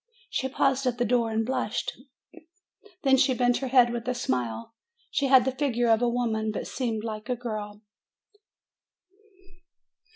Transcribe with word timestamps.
She 0.31 0.49
paused 0.49 0.87
at 0.87 0.97
the 0.97 1.05
door 1.05 1.29
and 1.29 1.45
blushed; 1.45 1.91
then 3.03 3.17
she 3.17 3.35
bent 3.35 3.57
her 3.57 3.67
head 3.67 3.93
with 3.93 4.07
a 4.07 4.15
smile. 4.15 4.73
She 5.11 5.27
had 5.27 5.45
the 5.45 5.51
figure 5.51 5.89
of 5.91 6.01
a 6.01 6.09
woman, 6.09 6.51
but 6.51 6.65
seemed 6.65 7.03
like 7.03 7.29
a 7.29 7.35
girl. 7.35 7.83